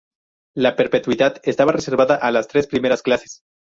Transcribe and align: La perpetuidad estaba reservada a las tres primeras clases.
La 0.55 0.75
perpetuidad 0.75 1.39
estaba 1.43 1.73
reservada 1.73 2.15
a 2.15 2.31
las 2.31 2.47
tres 2.47 2.65
primeras 2.65 3.03
clases. 3.03 3.43